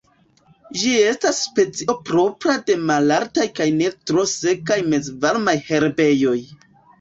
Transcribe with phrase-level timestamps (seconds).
[0.83, 6.37] Ĝi estas specio propra de malaltaj kaj ne tro sekaj mezvarmaj herbejoj.